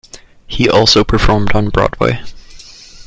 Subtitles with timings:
[0.47, 2.23] He also performed on Broadway.